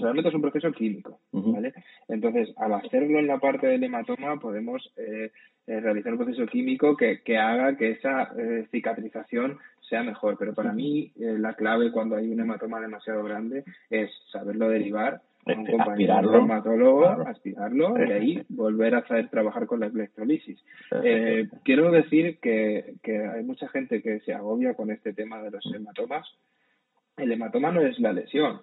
[0.01, 1.75] realmente es un proceso químico, ¿vale?
[2.09, 5.31] Entonces, al hacerlo en la parte del hematoma, podemos eh,
[5.67, 10.37] eh, realizar un proceso químico que, que haga que esa eh, cicatrización sea mejor.
[10.39, 15.61] Pero para mí, la clave cuando hay un hematoma demasiado grande es saberlo derivar un
[15.61, 20.59] este, compañero dermatólogo, aspirarlo y ahí volver a saber trabajar con la electrolisis.
[21.05, 25.53] Eh, quiero decir que, que hay mucha gente que se agobia con este tema de
[25.53, 26.27] los hematomas.
[27.17, 28.61] El hematoma no es la lesión.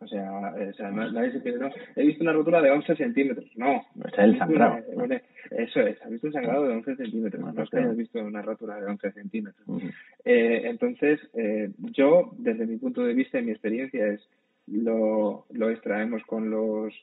[0.00, 3.46] O sea, o sea nadie se piensa, no, he visto una rotura de 11 centímetros.
[3.56, 3.82] No.
[4.04, 4.84] Es el sangrado.
[5.50, 7.54] Eso es, has visto un sangrado de 11 centímetros.
[7.54, 9.66] No es que hayas visto una rotura de 11 centímetros.
[10.24, 14.28] eh, entonces, eh, yo, desde mi punto de vista y mi experiencia, es
[14.66, 16.94] lo, lo extraemos con los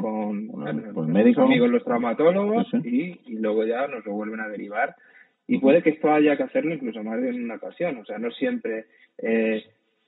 [0.00, 4.94] con, médicos amigos los traumatólogos y, y, luego ya nos lo vuelven a derivar.
[5.48, 7.98] Y puede que esto haya que hacerlo incluso más de una ocasión.
[7.98, 8.86] O sea no siempre
[9.18, 9.64] eh,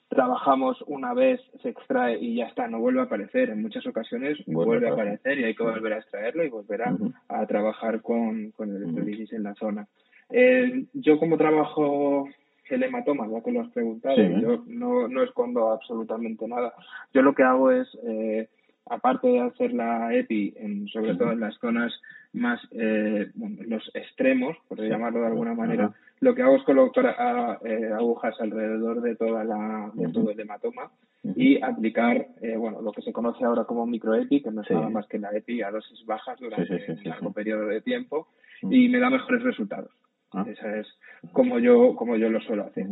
[0.09, 3.51] trabajamos una vez se extrae y ya está no vuelve a aparecer.
[3.51, 5.39] En muchas ocasiones vuelve, a aparecer.
[5.39, 6.83] y hay que volver a extraerlo y volver
[7.29, 9.87] a, trabajar con, con el electrolisis en la zona.
[10.31, 12.29] Eh, yo como trabajo
[12.71, 16.75] el hematoma, ya que lo has preguntado, yo no, no escondo absolutamente nada.
[17.13, 18.49] Yo lo que hago es, eh,
[18.91, 21.93] aparte de hacer la EPI, en, sobre todo en las zonas
[22.33, 23.31] más, eh,
[23.67, 29.01] los extremos, por llamarlo de alguna manera, lo que hago es colocar eh, agujas alrededor
[29.01, 30.91] de toda la, de todo el hematoma
[31.23, 34.89] y aplicar, eh, bueno, lo que se conoce ahora como microEPI, que no es nada
[34.89, 38.29] más que la EPI a dosis bajas durante un largo periodo de tiempo
[38.63, 39.91] y me da mejores resultados.
[40.33, 40.45] Ah.
[40.47, 40.87] Esa es
[41.33, 42.87] como yo, como yo lo suelo hacer.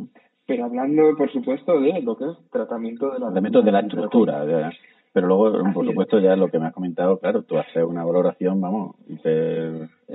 [0.46, 4.70] pero hablando, por supuesto, de lo que es tratamiento de la, tratamiento de la estructura.
[5.16, 8.60] Pero luego, por supuesto, ya lo que me has comentado, claro, tú haces una valoración,
[8.60, 8.96] vamos,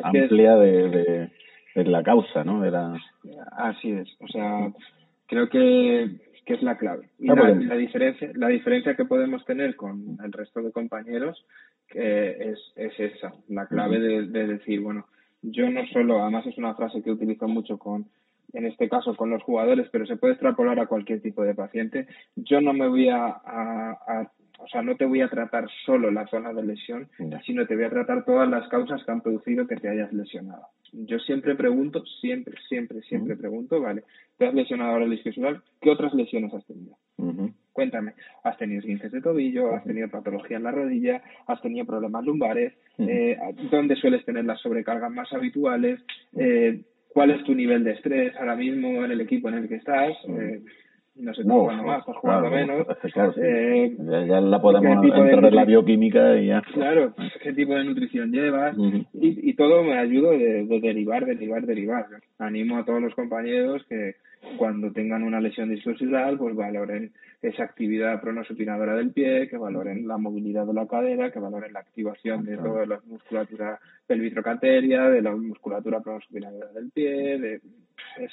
[0.04, 1.32] amplia de,
[1.74, 2.62] de, la causa, ¿no?
[2.62, 3.02] De la...
[3.54, 4.72] Así es, o sea,
[5.26, 7.10] creo que, que es la clave.
[7.18, 11.48] Y ah, la, la, diferencia, la diferencia que podemos tener con el resto de compañeros
[11.88, 15.08] que es, es esa, la clave de, de decir, bueno,
[15.42, 18.06] yo no solo, además es una frase que utilizo mucho con
[18.54, 22.06] en este caso con los jugadores, pero se puede extrapolar a cualquier tipo de paciente.
[22.36, 24.30] Yo no me voy a, a,
[24.64, 27.10] o sea, no te voy a tratar solo la zona de lesión,
[27.46, 30.68] sino te voy a tratar todas las causas que han producido que te hayas lesionado.
[30.94, 34.04] Yo siempre pregunto, siempre, siempre, siempre pregunto, vale,
[34.38, 36.98] te has lesionado ahora el isquiosural, ¿qué otras lesiones has tenido?
[37.72, 39.74] Cuéntame, ¿has tenido esguinces de tobillo?
[39.74, 41.22] ¿Has tenido patología en la rodilla?
[41.48, 42.74] ¿Has tenido problemas lumbares?
[42.98, 43.38] Eh,
[43.72, 46.00] ¿Dónde sueles tener las sobrecargas más habituales?
[46.36, 46.82] Eh,
[47.14, 50.12] ¿Cuál es tu nivel de estrés ahora mismo en el equipo en el que estás?
[50.28, 50.62] Eh,
[51.16, 52.88] no jugando más, estás jugando menos.
[53.38, 56.62] eh, ya, la podemos entrar en la bioquímica y ya.
[56.74, 61.66] Claro, qué tipo de nutrición llevas y, y, todo me ayuda de, de, derivar, derivar,
[61.66, 62.06] derivar.
[62.40, 64.16] Animo a todos los compañeros que
[64.58, 70.18] cuando tengan una lesión discursal, pues valoren esa actividad pronosupinadora del pie, que valoren la
[70.18, 75.36] movilidad de la cadera, que valoren la activación de toda la musculatura pelvitrocanteria, de la
[75.36, 77.56] musculatura pronosupinadora del pie, de,
[78.18, 78.32] es,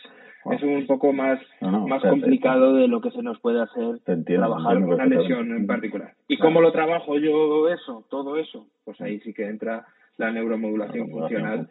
[0.51, 5.07] es un poco más, más complicado de lo que se nos puede hacer trabajar una
[5.07, 6.15] lesión en particular.
[6.27, 8.67] ¿Y cómo lo trabajo yo eso, todo eso?
[8.85, 9.87] Pues ahí sí que entra
[10.17, 11.69] la neuromodulación funcional,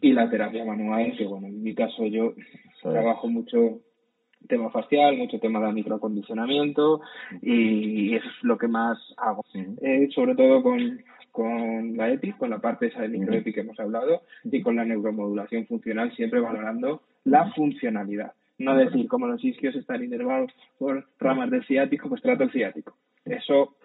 [0.00, 2.34] y la terapia manual, que bueno, en mi caso yo
[2.82, 3.80] trabajo mucho
[4.48, 7.00] tema facial, mucho tema de microacondicionamiento
[7.40, 9.44] y es lo que más hago.
[9.54, 11.02] Eh, sobre todo con,
[11.32, 14.84] con la EPI, con la parte esa de microEPI que hemos hablado y con la
[14.84, 18.32] neuromodulación funcional, siempre valorando la funcionalidad.
[18.58, 22.94] No decir, como los isquios están inervados por ramas del ciático, pues trato el ciático.
[23.24, 23.76] Eso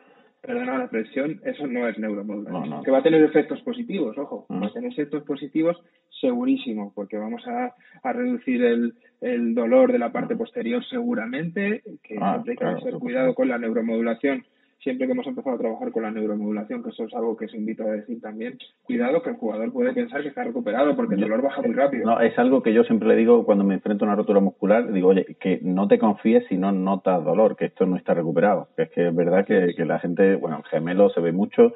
[0.41, 2.84] perdona la presión, eso no es neuromodulación.
[2.84, 5.78] Que va a tener efectos positivos, ojo, va a tener efectos positivos
[6.22, 7.74] segurísimo, porque vamos a,
[8.04, 12.82] a reducir el, el, dolor de la parte posterior seguramente, que ah, siempre hay que
[12.82, 14.45] tener cuidado con la neuromodulación
[14.80, 17.53] siempre que hemos empezado a trabajar con la neuromodulación, que eso es algo que os
[17.53, 21.21] invito a decir también, cuidado que el jugador puede pensar que está recuperado porque el
[21.21, 22.05] dolor baja muy rápido.
[22.05, 24.91] No, es algo que yo siempre le digo cuando me enfrento a una rotura muscular,
[24.91, 28.69] digo, oye, que no te confíes si no notas dolor, que esto no está recuperado.
[28.75, 31.73] Que es que es verdad que, que la gente, bueno, el gemelo se ve mucho,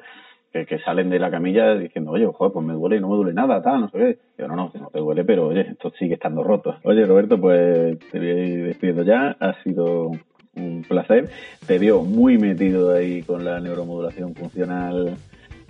[0.52, 3.16] que, que, salen de la camilla diciendo, oye, joder, pues me duele y no me
[3.16, 4.18] duele nada, tal, no sé qué.
[4.38, 6.76] Yo, no, no, no te duele, pero oye, esto sigue estando roto.
[6.84, 9.36] Oye, Roberto, pues te voy a ir despidiendo ya.
[9.40, 10.10] Ha sido
[10.54, 11.30] un placer.
[11.66, 15.16] Te vio muy metido ahí con la neuromodulación funcional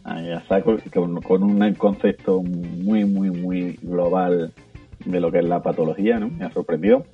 [0.04, 4.52] a saco, con, un concepto muy, muy, muy global
[5.04, 6.28] de lo que es la patología, ¿no?
[6.28, 7.04] Me ha sorprendido.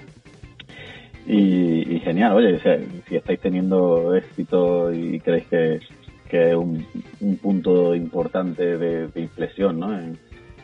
[1.27, 2.59] Y, genial, oye,
[3.07, 5.81] si estáis teniendo éxito y creéis que,
[6.29, 6.87] que es un,
[7.43, 9.99] punto importante de, inflexión ¿no?
[9.99, 10.19] en,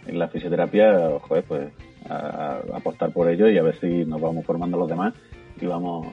[0.06, 1.68] la fisioterapia, joder, pues
[2.08, 5.14] a, apostar por ello y a ver si nos vamos formando los demás
[5.60, 6.08] y vamos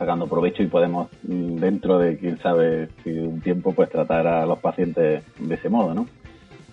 [0.00, 4.46] sacando provecho y podemos mm, dentro de quién sabe si un tiempo pues tratar a
[4.46, 6.06] los pacientes de ese modo, ¿no?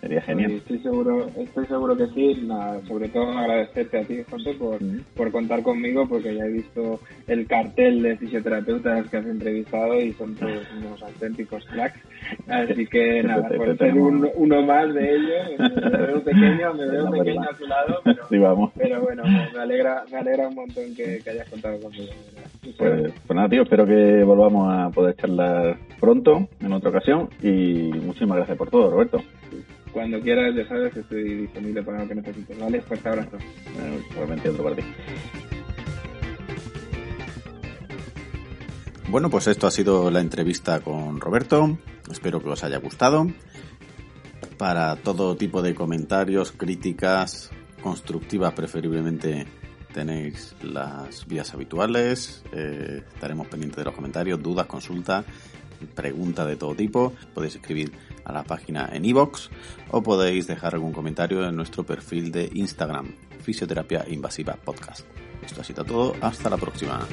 [0.02, 0.52] Sería genial.
[0.52, 2.48] estoy seguro, estoy seguro que sí.
[2.88, 4.80] sobre todo agradecerte a ti, José, por,
[5.16, 10.14] por contar conmigo, porque ya he visto el cartel de fisioterapeutas que has entrevistado y
[10.14, 12.00] son todos unos auténticos cracks.
[12.48, 17.42] Así que nada, por ser uno más de ellos, me veo pequeño, me veo pequeño
[17.42, 21.80] a tu lado, pero, pero bueno, me alegra, me alegra un montón que, hayas contado
[21.80, 22.14] conmigo.
[22.78, 27.92] Pues, pues, nada, tío, espero que volvamos a poder charlar pronto, en otra ocasión, y
[28.04, 29.22] muchísimas gracias por todo, Roberto.
[29.98, 32.60] Cuando quieras, ya sabes que estoy disponible para lo que necesites.
[32.60, 33.38] Vale, fuerte abrazo.
[39.10, 41.80] Bueno, pues esto ha sido la entrevista con Roberto.
[42.12, 43.26] Espero que os haya gustado.
[44.60, 47.50] Para todo tipo de comentarios, críticas,
[47.82, 49.48] constructivas preferiblemente
[49.96, 52.44] tenéis las vías habituales.
[52.52, 55.26] Eh, estaremos pendientes de los comentarios, dudas, consultas,
[55.96, 57.14] preguntas de todo tipo.
[57.34, 57.92] Podéis escribir
[58.28, 59.50] a la página en iVoox
[59.92, 65.06] o podéis dejar algún comentario en nuestro perfil de Instagram, Fisioterapia Invasiva Podcast.
[65.44, 67.08] Esto ha sido todo, hasta la próxima.